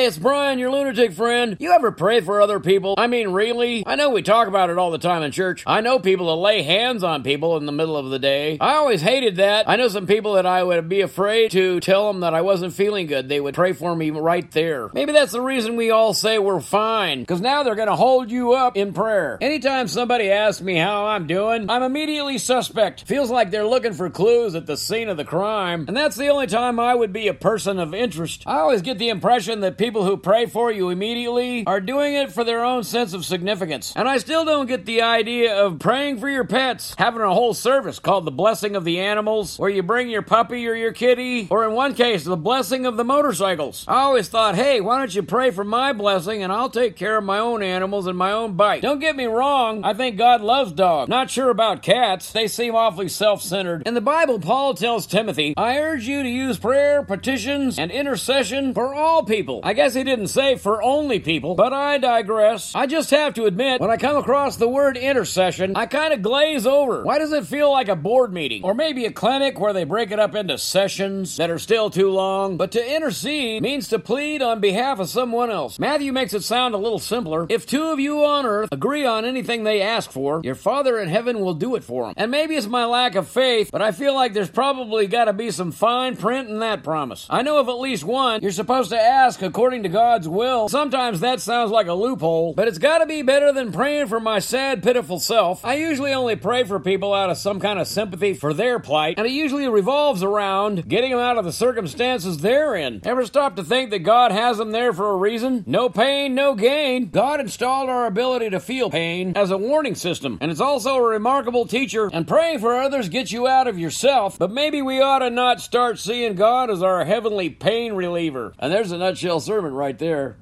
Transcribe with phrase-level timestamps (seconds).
[0.00, 1.58] Hey, it's Brian, your lunatic friend.
[1.60, 2.94] You ever pray for other people?
[2.96, 3.86] I mean, really?
[3.86, 5.62] I know we talk about it all the time in church.
[5.66, 8.56] I know people that lay hands on people in the middle of the day.
[8.62, 9.68] I always hated that.
[9.68, 12.72] I know some people that I would be afraid to tell them that I wasn't
[12.72, 13.28] feeling good.
[13.28, 14.88] They would pray for me right there.
[14.94, 18.30] Maybe that's the reason we all say we're fine, because now they're going to hold
[18.30, 19.36] you up in prayer.
[19.42, 23.06] Anytime somebody asks me how I'm doing, I'm immediately suspect.
[23.06, 26.28] Feels like they're looking for clues at the scene of the crime, and that's the
[26.28, 28.44] only time I would be a person of interest.
[28.46, 32.32] I always get the impression that people who pray for you immediately are doing it
[32.32, 33.92] for their own sense of significance.
[33.96, 37.54] And I still don't get the idea of praying for your pets, having a whole
[37.54, 41.48] service called the blessing of the animals, where you bring your puppy or your kitty,
[41.50, 43.84] or in one case, the blessing of the motorcycles.
[43.88, 47.16] I always thought, hey, why don't you pray for my blessing and I'll take care
[47.18, 48.82] of my own animals and my own bike.
[48.82, 51.08] Don't get me wrong, I think God loves dogs.
[51.08, 53.82] Not sure about cats, they seem awfully self centered.
[53.86, 58.74] In the Bible, Paul tells Timothy, I urge you to use prayer, petitions, and intercession
[58.74, 59.60] for all people.
[59.64, 62.74] I guess he didn't say for only people, but I digress.
[62.74, 66.20] I just have to admit, when I come across the word intercession, I kind of
[66.20, 67.02] glaze over.
[67.02, 68.62] Why does it feel like a board meeting?
[68.62, 72.10] Or maybe a clinic where they break it up into sessions that are still too
[72.10, 72.58] long?
[72.58, 75.78] But to intercede means to plead on behalf of someone else.
[75.78, 77.46] Matthew makes it sound a little simpler.
[77.48, 81.08] If two of you on earth agree on anything they ask for, your Father in
[81.08, 82.12] heaven will do it for them.
[82.18, 85.32] And maybe it's my lack of faith, but I feel like there's probably got to
[85.32, 87.26] be some fine print in that promise.
[87.30, 90.68] I know of at least one you're supposed to ask according to God's will.
[90.68, 94.18] Sometimes that sounds like a loophole, but it's got to be better than praying for
[94.18, 95.64] my sad, pitiful self.
[95.64, 99.14] I usually only pray for people out of some kind of sympathy for their plight,
[99.18, 103.00] and it usually revolves around getting them out of the circumstances they're in.
[103.04, 105.62] Ever stop to think that God has them there for a reason?
[105.66, 107.10] No pain, no gain.
[107.10, 111.02] God installed our ability to feel pain as a warning system, and it's also a
[111.02, 112.10] remarkable teacher.
[112.12, 115.60] And praying for others gets you out of yourself, but maybe we ought to not
[115.60, 118.54] start seeing God as our heavenly pain reliever.
[118.58, 120.38] And there's a nutshell sermon right there.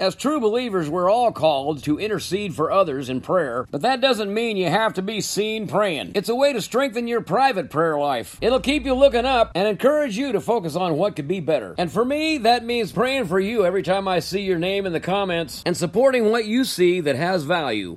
[0.00, 4.32] As true believers, we're all called to intercede for others in prayer, but that doesn't
[4.32, 6.12] mean you have to be seen praying.
[6.14, 8.36] It's a way to strengthen your private prayer life.
[8.40, 11.74] It'll keep you looking up and encourage you to focus on what could be better.
[11.78, 14.92] And for me, that means praying for you every time I see your name in
[14.92, 17.92] the comments and supporting what you see that has value.